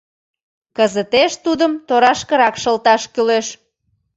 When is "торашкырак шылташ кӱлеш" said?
1.87-3.47